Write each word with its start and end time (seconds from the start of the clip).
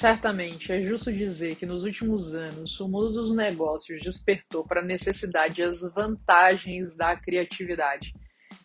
Certamente, 0.00 0.70
é 0.70 0.80
justo 0.80 1.12
dizer 1.12 1.56
que 1.56 1.66
nos 1.66 1.82
últimos 1.82 2.32
anos 2.32 2.78
o 2.78 2.88
mundo 2.88 3.10
dos 3.10 3.34
negócios 3.34 4.00
despertou 4.00 4.64
para 4.64 4.80
a 4.80 4.84
necessidade 4.84 5.60
e 5.60 5.64
as 5.64 5.80
vantagens 5.92 6.96
da 6.96 7.16
criatividade. 7.16 8.12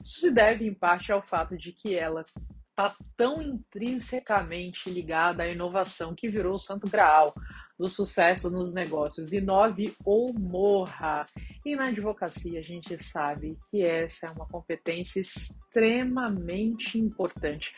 Isso 0.03 0.19
se 0.19 0.31
deve, 0.31 0.67
em 0.67 0.73
parte, 0.75 1.11
ao 1.11 1.23
fato 1.23 1.57
de 1.57 1.71
que 1.71 1.95
ela 1.95 2.23
está 2.69 2.95
tão 3.17 3.41
intrinsecamente 3.41 4.87
ligada 4.91 5.41
à 5.41 5.47
inovação 5.47 6.13
que 6.13 6.27
virou 6.27 6.53
o 6.53 6.59
santo 6.59 6.87
graal 6.87 7.33
do 7.77 7.89
sucesso 7.89 8.49
nos 8.49 8.73
negócios. 8.73 9.33
Inove 9.33 9.95
ou 10.05 10.33
morra. 10.33 11.25
E 11.65 11.75
na 11.75 11.85
advocacia 11.85 12.59
a 12.59 12.63
gente 12.63 13.01
sabe 13.03 13.57
que 13.69 13.81
essa 13.81 14.27
é 14.27 14.29
uma 14.29 14.47
competência 14.47 15.19
extremamente 15.19 16.97
importante. 16.97 17.73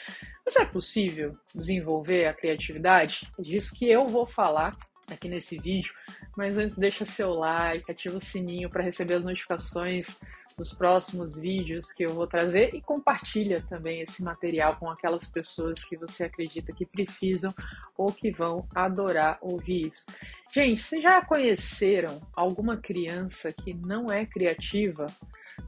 Mas 0.45 0.55
é 0.55 0.65
possível 0.65 1.33
desenvolver 1.53 2.27
a 2.27 2.33
criatividade? 2.33 3.31
Disso 3.39 3.75
que 3.75 3.89
eu 3.89 4.07
vou 4.07 4.25
falar 4.25 4.77
aqui 5.09 5.29
nesse 5.29 5.57
vídeo. 5.57 5.93
Mas 6.35 6.57
antes, 6.57 6.77
deixa 6.77 7.05
seu 7.05 7.31
like, 7.31 7.89
ativa 7.89 8.17
o 8.17 8.21
sininho 8.21 8.69
para 8.69 8.83
receber 8.83 9.15
as 9.15 9.25
notificações 9.25 10.17
dos 10.57 10.73
próximos 10.73 11.35
vídeos 11.35 11.91
que 11.91 12.03
eu 12.03 12.13
vou 12.13 12.25
trazer 12.25 12.73
e 12.73 12.81
compartilha 12.81 13.61
também 13.67 14.01
esse 14.01 14.23
material 14.23 14.77
com 14.77 14.89
aquelas 14.89 15.27
pessoas 15.27 15.83
que 15.83 15.97
você 15.97 16.23
acredita 16.23 16.71
que 16.71 16.85
precisam 16.85 17.53
ou 17.97 18.11
que 18.11 18.31
vão 18.31 18.65
adorar 18.73 19.37
ouvir 19.41 19.87
isso. 19.87 20.05
Gente, 20.53 20.81
vocês 20.81 21.03
já 21.03 21.21
conheceram 21.25 22.21
alguma 22.33 22.77
criança 22.77 23.51
que 23.51 23.73
não 23.73 24.09
é 24.09 24.25
criativa? 24.25 25.07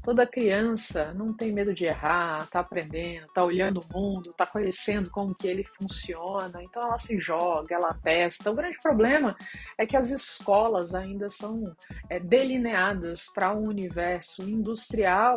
Toda 0.03 0.27
criança 0.27 1.13
não 1.13 1.33
tem 1.33 1.51
medo 1.51 1.73
de 1.73 1.85
errar, 1.85 2.43
está 2.43 2.59
aprendendo, 2.61 3.25
está 3.25 3.43
olhando 3.43 3.81
o 3.81 3.93
mundo, 3.93 4.29
está 4.29 4.45
conhecendo 4.45 5.09
como 5.09 5.35
que 5.35 5.47
ele 5.47 5.63
funciona, 5.63 6.63
então 6.63 6.81
ela 6.81 6.99
se 6.99 7.19
joga, 7.19 7.75
ela 7.75 7.93
testa. 7.93 8.51
O 8.51 8.55
grande 8.55 8.79
problema 8.81 9.35
é 9.77 9.85
que 9.85 9.97
as 9.97 10.09
escolas 10.09 10.95
ainda 10.95 11.29
são 11.29 11.75
é, 12.09 12.19
delineadas 12.19 13.25
para 13.33 13.53
um 13.53 13.67
universo 13.67 14.43
industrial 14.43 14.76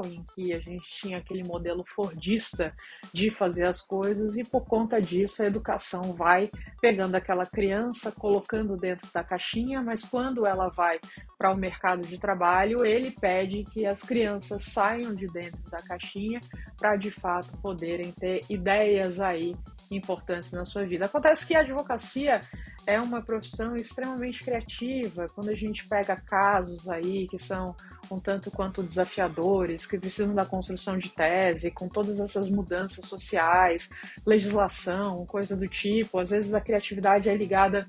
em 0.04 0.24
que 0.34 0.52
a 0.52 0.58
gente 0.58 0.84
tinha 1.00 1.18
aquele 1.18 1.42
modelo 1.42 1.84
fordista 1.84 2.74
de 3.12 3.30
fazer 3.30 3.66
as 3.66 3.80
coisas 3.80 4.36
e 4.36 4.44
por 4.44 4.66
conta 4.66 5.00
disso 5.00 5.42
a 5.42 5.46
educação 5.46 6.12
vai 6.12 6.50
pegando 6.80 7.14
aquela 7.14 7.46
criança, 7.46 8.12
colocando 8.12 8.76
dentro 8.76 9.08
da 9.12 9.22
caixinha, 9.22 9.82
mas 9.82 10.04
quando 10.04 10.46
ela 10.46 10.68
vai 10.68 10.98
para 11.38 11.52
o 11.52 11.56
mercado 11.56 12.06
de 12.06 12.18
trabalho, 12.18 12.84
ele 12.84 13.10
pede 13.10 13.64
que 13.64 13.86
as 13.86 14.02
crianças 14.02 14.64
saiam 14.64 15.14
de 15.14 15.26
dentro 15.26 15.62
da 15.70 15.78
caixinha 15.78 16.40
para 16.78 16.96
de 16.96 17.10
fato 17.10 17.56
poderem 17.58 18.12
ter 18.12 18.40
ideias 18.48 19.20
aí 19.20 19.54
importantes 19.96 20.52
na 20.52 20.64
sua 20.64 20.84
vida. 20.84 21.06
Acontece 21.06 21.46
que 21.46 21.54
a 21.54 21.60
advocacia 21.60 22.40
é 22.86 23.00
uma 23.00 23.22
profissão 23.22 23.76
extremamente 23.76 24.42
criativa. 24.42 25.28
Quando 25.34 25.50
a 25.50 25.54
gente 25.54 25.86
pega 25.88 26.16
casos 26.16 26.88
aí 26.88 27.26
que 27.28 27.38
são 27.38 27.74
um 28.10 28.18
tanto 28.18 28.50
quanto 28.50 28.82
desafiadores, 28.82 29.86
que 29.86 29.98
precisam 29.98 30.34
da 30.34 30.44
construção 30.44 30.98
de 30.98 31.08
tese, 31.08 31.70
com 31.70 31.88
todas 31.88 32.18
essas 32.18 32.48
mudanças 32.48 33.04
sociais, 33.06 33.88
legislação, 34.26 35.24
coisa 35.26 35.56
do 35.56 35.68
tipo, 35.68 36.18
às 36.18 36.30
vezes 36.30 36.54
a 36.54 36.60
criatividade 36.60 37.28
é 37.28 37.34
ligada 37.34 37.88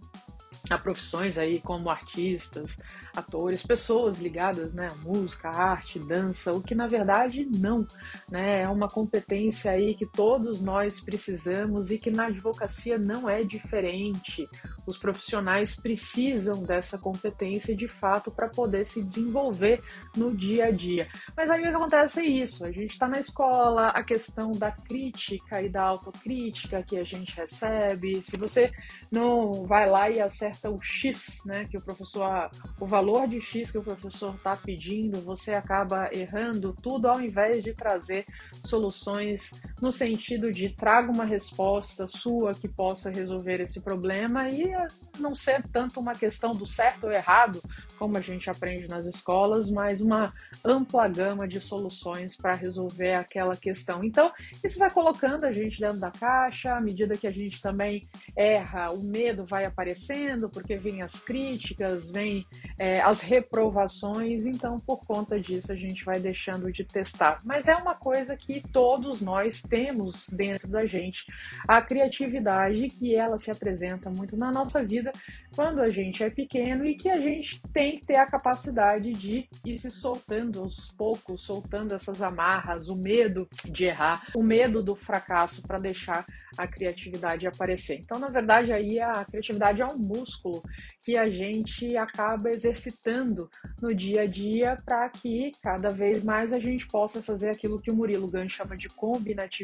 a 0.70 0.78
profissões 0.78 1.38
aí 1.38 1.59
como 1.59 1.90
artistas, 1.90 2.78
atores, 3.16 3.66
pessoas 3.66 4.20
ligadas 4.20 4.73
né, 4.73 4.88
à 4.92 4.95
música, 4.95 5.50
à 5.50 5.72
arte, 5.72 6.00
dança, 6.00 6.52
o 6.52 6.62
que 6.62 6.76
na 6.76 6.88
verdade 6.88 7.48
não, 7.58 7.86
né, 8.30 8.62
é 8.62 8.70
uma 8.70 8.88
competência 8.88 9.72
aí 9.72 9.95
que 9.95 10.06
todos 10.06 10.62
nós 10.62 11.00
precisamos 11.00 11.89
e 11.89 11.98
que 11.98 12.12
na 12.12 12.28
advocacia 12.28 12.98
não 12.98 13.30
é 13.30 13.44
diferente. 13.44 14.48
Os 14.86 14.98
profissionais 14.98 15.76
precisam 15.76 16.64
dessa 16.64 16.98
competência 16.98 17.76
de 17.76 17.88
fato 17.88 18.32
para 18.32 18.50
poder 18.50 18.86
se 18.86 19.02
desenvolver 19.02 19.82
no 20.16 20.36
dia 20.36 20.66
a 20.66 20.72
dia. 20.72 21.08
Mas 21.36 21.50
aí 21.50 21.59
o 21.59 21.64
que 21.64 21.70
acontece 21.70 22.20
é 22.20 22.26
isso, 22.26 22.66
a 22.66 22.72
gente 22.72 22.92
está 22.92 23.08
na 23.08 23.20
escola, 23.20 23.88
a 23.88 24.04
questão 24.04 24.52
da 24.52 24.72
crítica 24.72 25.61
e 25.61 25.70
da 25.70 25.83
autocrítica 25.83 26.83
que 26.83 26.98
a 26.98 27.04
gente 27.04 27.36
recebe, 27.36 28.22
se 28.22 28.38
você 28.38 28.72
não 29.11 29.66
vai 29.66 29.89
lá 29.89 30.10
e 30.10 30.22
acerta 30.22 30.51
o 30.66 30.80
X, 30.82 31.42
né, 31.45 31.66
que 31.66 31.78
o 31.78 31.82
professor, 31.82 32.50
o 32.80 32.86
valor 32.86 33.28
de 33.28 33.39
X 33.39 33.72
que 33.72 33.78
o 33.78 33.84
professor 33.84 34.36
está 34.36 34.56
pedindo, 34.56 35.22
você 35.22 35.54
acaba 35.54 36.10
errando 36.14 36.76
tudo 36.82 37.08
ao 37.08 37.22
invés 37.22 37.64
de 37.64 37.73
trazer 37.73 38.26
soluções 38.66 39.52
no 39.81 39.92
sentido 39.92 40.52
de 40.52 40.69
traga 40.69 41.11
uma 41.11 41.25
resposta 41.25 42.08
sua 42.08 42.53
que 42.53 42.67
possa 42.67 43.09
resolver 43.09 43.59
esse 43.59 43.81
problema 43.81 44.49
e 44.49 44.71
não 45.19 45.33
ser 45.33 45.64
tanto 45.69 45.99
uma 45.99 46.14
questão 46.14 46.52
do 46.52 46.65
certo 46.65 47.05
ou 47.05 47.11
errado, 47.11 47.59
como 47.97 48.17
a 48.17 48.21
gente 48.21 48.49
aprende 48.49 48.87
nas 48.87 49.05
escolas, 49.05 49.69
mas 49.69 49.99
uma 49.99 50.31
ampla 50.64 51.08
gama 51.08 51.47
de 51.47 51.59
soluções 51.59 52.36
para 52.36 52.53
resolver 52.53 53.14
aquela 53.14 53.55
questão. 53.55 54.03
Então, 54.03 54.31
isso 54.64 54.77
vai 54.77 54.92
colocando 54.92 55.45
a 55.45 55.52
gente 55.52 55.80
dentro 55.80 55.99
da 55.99 56.11
caixa, 56.11 56.75
à 56.75 56.81
medida 56.81 57.17
que 57.17 57.27
a 57.27 57.31
gente 57.31 57.61
também 57.61 58.08
erra, 58.36 58.92
o 58.92 59.03
medo 59.03 59.45
vai 59.45 59.65
aparecendo, 59.65 60.49
porque 60.49 60.75
vem 60.75 61.02
as 61.02 61.13
críticas, 61.13 62.11
vem 62.11 62.45
é, 62.77 63.02
as 63.02 63.21
reprovações, 63.21 64.45
então 64.45 64.80
por 64.80 65.05
conta 65.05 65.39
disso 65.39 65.71
a 65.71 65.75
gente 65.75 66.03
vai 66.05 66.19
deixando 66.19 66.71
de 66.71 66.83
testar. 66.83 67.39
Mas 67.43 67.67
é 67.67 67.75
uma 67.75 67.95
coisa 67.95 68.37
que 68.37 68.61
todos 68.69 69.21
nós 69.21 69.61
temos 69.71 70.27
dentro 70.27 70.67
da 70.67 70.86
gente, 70.86 71.26
a 71.65 71.82
criatividade 71.82 72.89
que 72.89 73.15
ela 73.15 73.39
se 73.39 73.49
apresenta 73.49 74.09
muito 74.09 74.36
na 74.36 74.52
nossa 74.52 74.83
vida 74.83 75.14
quando 75.55 75.80
a 75.80 75.87
gente 75.87 76.21
é 76.21 76.30
pequeno 76.30 76.86
e 76.86 76.95
que 76.95 77.09
a 77.09 77.17
gente 77.17 77.61
tem 77.73 77.98
que 77.98 78.05
ter 78.05 78.17
a 78.17 78.26
capacidade 78.26 79.14
de 79.14 79.48
ir 79.65 79.80
se 79.80 79.89
soltando 79.89 80.60
aos 80.60 80.92
poucos, 80.92 81.42
soltando 81.42 81.95
essas 81.95 82.21
amarras, 82.21 82.89
o 82.89 82.98
medo 82.98 83.48
de 83.64 83.86
errar, 83.86 84.27
o 84.36 84.43
medo 84.43 84.83
do 84.83 84.93
fracasso 84.93 85.61
para 85.61 85.80
deixar 85.80 86.26
a 86.58 86.67
criatividade 86.67 87.48
aparecer. 87.48 87.99
Então, 87.99 88.20
na 88.20 88.27
verdade, 88.27 88.73
aí 88.73 88.99
a 88.99 89.23
criatividade 89.23 89.81
é 89.81 89.87
um 89.87 89.98
músculo 89.98 90.61
que 91.02 91.15
a 91.15 91.30
gente 91.30 91.95
acaba 91.95 92.49
exercitando 92.49 93.49
no 93.81 93.95
dia 93.95 94.23
a 94.23 94.27
dia 94.27 94.77
para 94.86 95.08
que 95.10 95.52
cada 95.64 95.89
vez 95.89 96.23
mais 96.23 96.52
a 96.52 96.60
gente 96.60 96.86
possa 96.87 97.21
fazer 97.21 97.52
aquilo 97.52 97.80
que 97.80 97.89
o 97.89 97.95
Murilo 97.95 98.27
Gans 98.27 98.52
chama 98.52 98.76
de 98.76 98.89
combinatividade, 98.89 99.61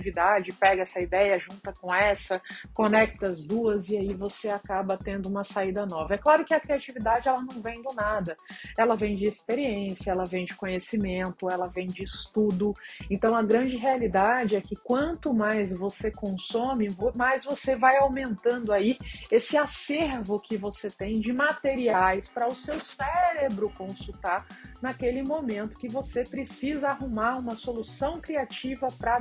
pega 0.53 0.84
essa 0.84 1.02
ideia, 1.02 1.40
junta 1.40 1.74
com 1.74 1.94
essa, 1.94 2.41
conecta 2.74 3.28
as 3.28 3.44
duas 3.44 3.90
e 3.90 3.97
aí 3.97 4.13
você 4.13 4.50
acaba 4.50 4.97
tendo 4.97 5.28
uma 5.28 5.44
saída 5.44 5.85
nova. 5.85 6.16
É 6.16 6.18
claro 6.18 6.46
que 6.46 6.53
a 6.53 6.59
criatividade 6.59 7.28
ela 7.28 7.41
não 7.41 7.62
vem 7.62 7.81
do 7.81 7.94
nada, 7.94 8.38
ela 8.78 8.96
vem 8.96 9.16
de 9.16 9.25
experiência, 9.25 10.12
ela 10.12 10.25
vem 10.25 10.46
de 10.46 10.56
conhecimento, 10.56 11.50
ela 11.50 11.68
vem 11.68 11.88
de 11.88 12.03
estudo. 12.03 12.74
Então 13.09 13.35
a 13.35 13.44
grande 13.44 13.78
realidade 13.78 14.56
é 14.56 14.62
que 14.62 14.75
quanto 14.75 15.34
mais 15.34 15.72
você 15.78 16.12
consome, 16.12 16.88
mais 17.16 17.44
você 17.44 17.75
vai 17.75 17.97
aumentando 17.97 18.72
aí 18.72 18.97
esse 19.31 19.58
acervo 19.58 20.40
que 20.40 20.58
você 20.58 20.90
tem 20.90 21.19
de 21.19 21.34
materiais 21.34 22.28
para 22.28 22.47
o 22.47 22.56
seu 22.56 22.79
cérebro 22.79 23.69
consultar 23.78 24.46
naquele 24.81 25.24
momento 25.24 25.78
que 25.78 25.88
você 25.88 26.24
precisa 26.24 26.90
arrumar 26.90 27.38
uma 27.38 27.56
solução 27.56 28.19
criativa 28.19 28.88
para 28.97 29.19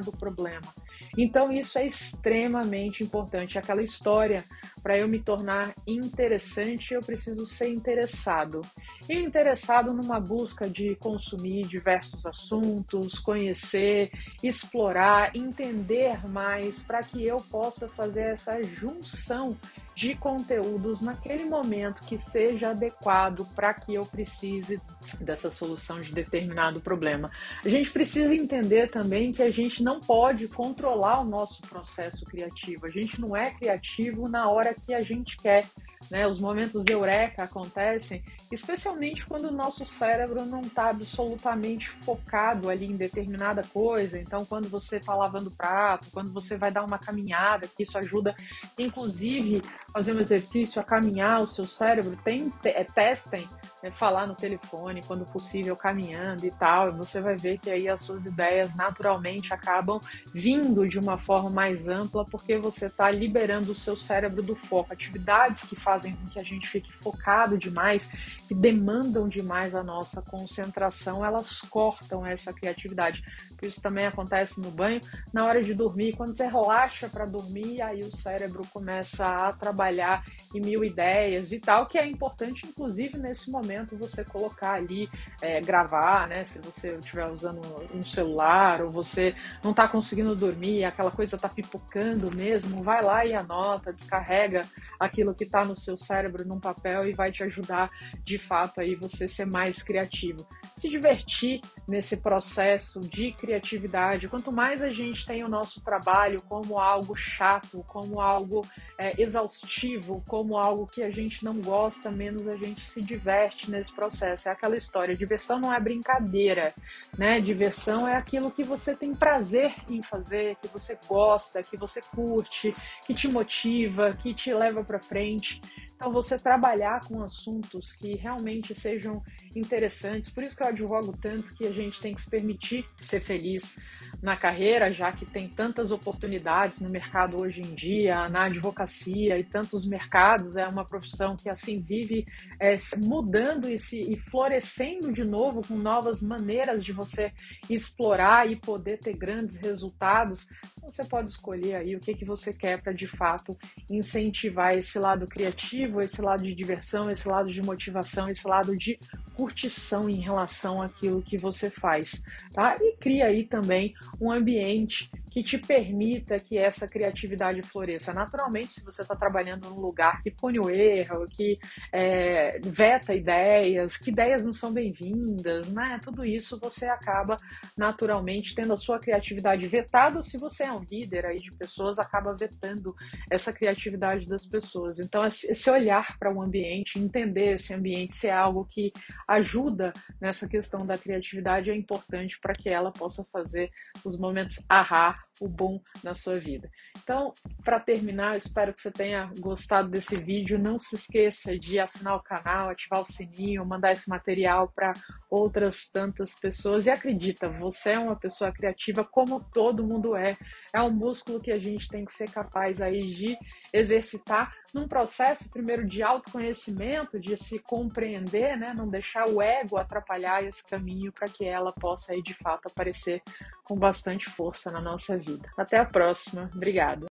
determinado 0.00 0.12
problema. 0.12 0.74
Então, 1.16 1.52
isso 1.52 1.78
é 1.78 1.86
extremamente 1.86 3.02
importante. 3.02 3.58
Aquela 3.58 3.82
história, 3.82 4.44
para 4.82 4.98
eu 4.98 5.08
me 5.08 5.18
tornar 5.18 5.74
interessante, 5.86 6.94
eu 6.94 7.00
preciso 7.00 7.46
ser 7.46 7.68
interessado. 7.68 8.60
E 9.08 9.14
interessado 9.14 9.92
numa 9.92 10.20
busca 10.20 10.68
de 10.68 10.94
consumir 10.96 11.66
diversos 11.66 12.26
assuntos, 12.26 13.18
conhecer, 13.18 14.10
explorar, 14.42 15.34
entender 15.34 16.26
mais, 16.28 16.82
para 16.82 17.02
que 17.02 17.24
eu 17.24 17.38
possa 17.50 17.88
fazer 17.88 18.32
essa 18.32 18.62
junção 18.62 19.56
de 19.94 20.14
conteúdos 20.14 21.00
naquele 21.00 21.44
momento 21.44 22.02
que 22.02 22.16
seja 22.16 22.70
adequado 22.70 23.46
para 23.54 23.74
que 23.74 23.94
eu 23.94 24.04
precise 24.04 24.80
dessa 25.20 25.50
solução 25.50 26.00
de 26.00 26.12
determinado 26.12 26.80
problema. 26.80 27.30
A 27.64 27.68
gente 27.68 27.90
precisa 27.90 28.34
entender 28.34 28.90
também 28.90 29.32
que 29.32 29.42
a 29.42 29.50
gente 29.50 29.82
não 29.82 30.00
pode 30.00 30.48
controlar 30.48 31.20
o 31.20 31.24
nosso 31.24 31.62
processo 31.62 32.24
criativo. 32.24 32.86
A 32.86 32.90
gente 32.90 33.20
não 33.20 33.36
é 33.36 33.50
criativo 33.50 34.28
na 34.28 34.48
hora 34.48 34.74
que 34.74 34.94
a 34.94 35.02
gente 35.02 35.36
quer. 35.36 35.66
Né? 36.08 36.26
Os 36.26 36.38
momentos 36.38 36.84
eureka 36.88 37.42
acontecem, 37.42 38.22
especialmente 38.50 39.26
quando 39.26 39.46
o 39.46 39.52
nosso 39.52 39.84
cérebro 39.84 40.44
não 40.46 40.62
está 40.62 40.88
absolutamente 40.88 41.88
focado 41.88 42.70
ali 42.70 42.86
em 42.86 42.96
determinada 42.96 43.62
coisa. 43.72 44.18
Então, 44.18 44.44
quando 44.46 44.68
você 44.68 44.96
está 44.96 45.14
lavando 45.14 45.50
prato, 45.50 46.08
quando 46.12 46.32
você 46.32 46.56
vai 46.56 46.70
dar 46.70 46.84
uma 46.84 46.98
caminhada, 46.98 47.68
que 47.68 47.82
isso 47.82 47.98
ajuda, 47.98 48.34
inclusive, 48.78 49.62
fazer 49.92 50.14
um 50.14 50.20
exercício 50.20 50.80
a 50.80 50.84
caminhar 50.84 51.42
o 51.42 51.46
seu 51.46 51.66
cérebro, 51.66 52.16
tem, 52.24 52.50
testem 52.94 53.46
é, 53.82 53.90
falar 53.90 54.26
no 54.26 54.34
telefone, 54.34 55.02
quando 55.06 55.24
possível, 55.24 55.74
caminhando 55.76 56.44
e 56.44 56.50
tal. 56.50 56.92
Você 56.92 57.20
vai 57.20 57.36
ver 57.36 57.58
que 57.58 57.70
aí 57.70 57.88
as 57.88 58.00
suas 58.02 58.26
ideias 58.26 58.74
naturalmente 58.74 59.52
acabam 59.52 60.00
vindo 60.32 60.86
de 60.86 60.98
uma 60.98 61.16
forma 61.16 61.50
mais 61.50 61.88
ampla, 61.88 62.24
porque 62.24 62.58
você 62.58 62.86
está 62.86 63.10
liberando 63.10 63.72
o 63.72 63.74
seu 63.74 63.96
cérebro 63.96 64.42
do 64.42 64.54
foco. 64.54 64.92
Atividades 64.92 65.64
que 65.64 65.76
fazem 65.76 66.14
com 66.14 66.26
que 66.26 66.38
a 66.38 66.42
gente 66.42 66.68
fique 66.68 66.92
focado 66.92 67.56
demais, 67.56 68.08
que 68.46 68.54
demandam 68.54 69.28
demais 69.28 69.74
a 69.74 69.82
nossa 69.82 70.20
concentração, 70.22 71.24
elas 71.24 71.60
cortam 71.62 72.26
essa 72.26 72.52
criatividade. 72.52 73.22
Isso 73.62 73.80
também 73.80 74.06
acontece 74.06 74.60
no 74.60 74.70
banho, 74.70 75.00
na 75.32 75.44
hora 75.44 75.62
de 75.62 75.74
dormir, 75.74 76.14
quando 76.16 76.34
você 76.34 76.46
relaxa 76.46 77.08
para 77.08 77.24
dormir, 77.24 77.80
aí 77.82 78.00
o 78.00 78.16
cérebro 78.16 78.62
começa 78.72 79.26
a 79.26 79.52
trabalhar 79.52 80.24
em 80.54 80.60
mil 80.60 80.84
ideias 80.84 81.52
e 81.52 81.58
tal, 81.58 81.86
que 81.86 81.98
é 81.98 82.06
importante, 82.06 82.66
inclusive, 82.66 83.18
nesse 83.18 83.50
momento, 83.50 83.69
você 83.96 84.24
colocar 84.24 84.72
ali, 84.72 85.08
é, 85.40 85.60
gravar, 85.60 86.28
né? 86.28 86.44
Se 86.44 86.58
você 86.58 86.96
estiver 86.96 87.26
usando 87.30 87.60
um 87.94 88.02
celular 88.02 88.82
ou 88.82 88.90
você 88.90 89.34
não 89.62 89.70
está 89.70 89.86
conseguindo 89.88 90.34
dormir, 90.34 90.84
aquela 90.84 91.10
coisa 91.10 91.36
está 91.36 91.48
pipocando 91.48 92.34
mesmo, 92.34 92.82
vai 92.82 93.02
lá 93.02 93.24
e 93.24 93.34
anota, 93.34 93.92
descarrega 93.92 94.66
aquilo 94.98 95.34
que 95.34 95.44
está 95.44 95.64
no 95.64 95.76
seu 95.76 95.96
cérebro 95.96 96.46
num 96.46 96.60
papel 96.60 97.08
e 97.08 97.12
vai 97.12 97.30
te 97.30 97.42
ajudar, 97.42 97.90
de 98.24 98.38
fato, 98.38 98.80
aí 98.80 98.94
você 98.94 99.28
ser 99.28 99.46
mais 99.46 99.82
criativo. 99.82 100.46
Se 100.76 100.88
divertir 100.88 101.60
nesse 101.86 102.16
processo 102.16 103.00
de 103.00 103.32
criatividade. 103.32 104.28
Quanto 104.28 104.52
mais 104.52 104.80
a 104.80 104.90
gente 104.90 105.26
tem 105.26 105.42
o 105.42 105.48
nosso 105.48 105.82
trabalho 105.82 106.40
como 106.42 106.78
algo 106.78 107.14
chato, 107.16 107.84
como 107.88 108.20
algo 108.20 108.64
é, 108.96 109.20
exaustivo, 109.20 110.22
como 110.26 110.56
algo 110.56 110.86
que 110.86 111.02
a 111.02 111.10
gente 111.10 111.44
não 111.44 111.60
gosta, 111.60 112.10
menos 112.10 112.46
a 112.46 112.56
gente 112.56 112.82
se 112.82 113.02
diverte 113.02 113.59
nesse 113.68 113.92
processo. 113.92 114.48
É 114.48 114.52
aquela 114.52 114.76
história: 114.76 115.16
diversão 115.16 115.58
não 115.58 115.72
é 115.72 115.80
brincadeira, 115.80 116.74
né? 117.18 117.40
Diversão 117.40 118.06
é 118.06 118.16
aquilo 118.16 118.50
que 118.50 118.62
você 118.62 118.94
tem 118.94 119.14
prazer 119.14 119.74
em 119.88 120.02
fazer, 120.02 120.56
que 120.56 120.68
você 120.68 120.98
gosta, 121.06 121.62
que 121.62 121.76
você 121.76 122.00
curte, 122.00 122.74
que 123.06 123.14
te 123.14 123.28
motiva, 123.28 124.12
que 124.14 124.32
te 124.32 124.52
leva 124.54 124.84
para 124.84 124.98
frente. 124.98 125.60
Então, 126.00 126.10
você 126.10 126.38
trabalhar 126.38 127.06
com 127.06 127.22
assuntos 127.22 127.92
que 127.92 128.14
realmente 128.14 128.74
sejam 128.74 129.22
interessantes, 129.54 130.30
por 130.30 130.42
isso 130.42 130.56
que 130.56 130.62
eu 130.62 130.68
advogo 130.68 131.14
tanto 131.20 131.54
que 131.54 131.66
a 131.66 131.72
gente 131.72 132.00
tem 132.00 132.14
que 132.14 132.22
se 132.22 132.30
permitir 132.30 132.86
ser 133.02 133.20
feliz 133.20 133.76
na 134.22 134.34
carreira, 134.34 134.90
já 134.90 135.12
que 135.12 135.26
tem 135.26 135.46
tantas 135.46 135.90
oportunidades 135.90 136.80
no 136.80 136.88
mercado 136.88 137.40
hoje 137.40 137.60
em 137.60 137.74
dia, 137.74 138.30
na 138.30 138.44
advocacia 138.44 139.36
e 139.36 139.44
tantos 139.44 139.86
mercados, 139.86 140.56
é 140.56 140.66
uma 140.66 140.86
profissão 140.86 141.36
que 141.36 141.50
assim 141.50 141.80
vive 141.80 142.26
é, 142.58 142.76
mudando 142.96 143.68
e, 143.68 143.76
se, 143.76 144.00
e 144.00 144.16
florescendo 144.16 145.12
de 145.12 145.22
novo 145.22 145.60
com 145.66 145.76
novas 145.76 146.22
maneiras 146.22 146.82
de 146.82 146.94
você 146.94 147.30
explorar 147.68 148.50
e 148.50 148.56
poder 148.56 148.98
ter 148.98 149.16
grandes 149.16 149.56
resultados. 149.56 150.48
Você 150.82 151.04
pode 151.04 151.28
escolher 151.28 151.76
aí 151.76 151.94
o 151.94 152.00
que, 152.00 152.14
que 152.14 152.24
você 152.24 152.52
quer 152.52 152.82
para 152.82 152.92
de 152.92 153.06
fato 153.06 153.56
incentivar 153.88 154.76
esse 154.76 154.98
lado 154.98 155.26
criativo, 155.26 155.89
esse 155.98 156.20
lado 156.20 156.42
de 156.42 156.54
diversão, 156.54 157.10
esse 157.10 157.26
lado 157.26 157.50
de 157.50 157.62
motivação, 157.62 158.28
esse 158.28 158.46
lado 158.46 158.76
de 158.76 158.98
curtição 159.34 160.10
em 160.10 160.20
relação 160.20 160.82
àquilo 160.82 161.22
que 161.22 161.38
você 161.38 161.70
faz, 161.70 162.22
tá? 162.52 162.76
E 162.78 162.94
cria 162.98 163.26
aí 163.26 163.44
também 163.44 163.94
um 164.20 164.30
ambiente 164.30 165.10
que 165.30 165.42
te 165.44 165.56
permita 165.56 166.38
que 166.40 166.58
essa 166.58 166.88
criatividade 166.88 167.62
floresça. 167.62 168.12
Naturalmente, 168.12 168.72
se 168.72 168.84
você 168.84 169.02
está 169.02 169.14
trabalhando 169.14 169.70
num 169.70 169.80
lugar 169.80 170.22
que 170.22 170.30
põe 170.30 170.58
o 170.58 170.68
erro, 170.68 171.26
que 171.28 171.58
é, 171.92 172.58
veta 172.58 173.14
ideias, 173.14 173.96
que 173.96 174.10
ideias 174.10 174.44
não 174.44 174.52
são 174.52 174.72
bem-vindas, 174.72 175.72
né? 175.72 176.00
Tudo 176.02 176.24
isso 176.24 176.58
você 176.58 176.86
acaba 176.86 177.36
naturalmente 177.76 178.54
tendo 178.54 178.72
a 178.72 178.76
sua 178.76 178.98
criatividade 178.98 179.66
vetada. 179.68 180.20
Se 180.20 180.36
você 180.36 180.64
é 180.64 180.72
um 180.72 180.82
líder 180.90 181.26
aí 181.26 181.36
de 181.36 181.52
pessoas, 181.52 181.98
acaba 181.98 182.34
vetando 182.34 182.94
essa 183.30 183.52
criatividade 183.52 184.26
das 184.26 184.44
pessoas. 184.44 184.98
Então, 184.98 185.24
esse 185.24 185.70
olhar 185.70 186.18
para 186.18 186.34
o 186.34 186.42
ambiente, 186.42 186.98
entender 186.98 187.54
esse 187.54 187.72
ambiente, 187.72 188.14
se 188.14 188.26
é 188.26 188.32
algo 188.32 188.64
que 188.64 188.92
ajuda 189.28 189.92
nessa 190.20 190.48
questão 190.48 190.84
da 190.84 190.98
criatividade, 190.98 191.70
é 191.70 191.76
importante 191.76 192.38
para 192.40 192.52
que 192.52 192.68
ela 192.68 192.90
possa 192.90 193.22
fazer 193.22 193.70
os 194.04 194.18
momentos 194.18 194.56
ahá 194.68 195.14
o 195.40 195.48
bom 195.48 195.80
na 196.04 196.14
sua 196.14 196.36
vida. 196.36 196.68
Então, 197.02 197.32
para 197.64 197.80
terminar, 197.80 198.34
eu 198.34 198.38
espero 198.38 198.74
que 198.74 198.80
você 198.80 198.90
tenha 198.90 199.30
gostado 199.40 199.88
desse 199.88 200.16
vídeo. 200.16 200.58
Não 200.58 200.78
se 200.78 200.94
esqueça 200.94 201.58
de 201.58 201.78
assinar 201.78 202.16
o 202.16 202.22
canal, 202.22 202.68
ativar 202.68 203.00
o 203.00 203.06
sininho, 203.06 203.64
mandar 203.64 203.92
esse 203.92 204.08
material 204.08 204.70
para 204.74 204.92
outras 205.30 205.88
tantas 205.90 206.38
pessoas. 206.38 206.86
E 206.86 206.90
acredita, 206.90 207.48
você 207.48 207.92
é 207.92 207.98
uma 207.98 208.16
pessoa 208.16 208.52
criativa 208.52 209.02
como 209.02 209.40
todo 209.52 209.86
mundo 209.86 210.14
é. 210.14 210.36
É 210.74 210.82
um 210.82 210.92
músculo 210.92 211.40
que 211.40 211.50
a 211.50 211.58
gente 211.58 211.88
tem 211.88 212.04
que 212.04 212.12
ser 212.12 212.30
capaz 212.30 212.80
aí 212.80 213.14
de 213.14 213.36
exercitar 213.72 214.52
num 214.74 214.86
processo 214.86 215.50
primeiro 215.50 215.86
de 215.86 216.02
autoconhecimento, 216.02 217.18
de 217.18 217.36
se 217.36 217.58
compreender, 217.58 218.56
né, 218.56 218.72
não 218.74 218.88
deixar 218.88 219.28
o 219.28 219.42
ego 219.42 219.76
atrapalhar 219.76 220.44
esse 220.44 220.64
caminho 220.66 221.12
para 221.12 221.28
que 221.28 221.44
ela 221.44 221.72
possa 221.72 222.12
aí 222.12 222.22
de 222.22 222.34
fato 222.34 222.68
aparecer 222.68 223.22
com 223.70 223.78
bastante 223.78 224.28
força 224.28 224.68
na 224.72 224.80
nossa 224.80 225.16
vida. 225.16 225.48
Até 225.56 225.78
a 225.78 225.84
próxima. 225.84 226.50
Obrigada. 226.52 227.08